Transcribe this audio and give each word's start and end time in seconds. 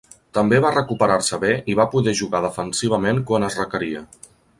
També 0.35 0.59
va 0.63 0.69
recuperar-se 0.75 1.37
bé 1.43 1.51
i 1.73 1.75
va 1.79 1.85
poder 1.91 2.13
jugar 2.21 2.41
defensivament 2.47 3.21
quan 3.31 3.47
es 3.49 3.59
requeria. 3.61 4.03